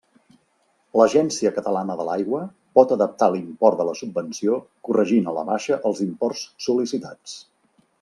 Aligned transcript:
L'Agència 1.01 1.51
Catalana 1.57 1.97
de 1.99 2.07
l'Aigua 2.07 2.41
pot 2.79 2.95
adaptar 2.97 3.29
l'import 3.35 3.79
de 3.83 3.87
la 3.91 3.95
subvenció 4.03 4.61
corregint 4.89 5.33
a 5.35 5.39
la 5.41 5.47
baixa 5.55 5.81
els 5.93 6.07
imports 6.11 6.47
sol·licitats. 6.69 7.43